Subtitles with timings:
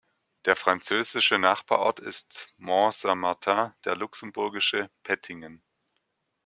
[0.45, 5.61] Der französische Nachbarort ist Mont-Saint-Martin, der luxemburgische Petingen.